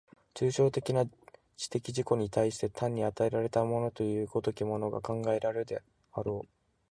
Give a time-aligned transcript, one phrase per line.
[0.33, 1.05] 抽象的な
[1.57, 6.47] 知的自己に対しては単に与えられたものという如きものが考えられるであろう。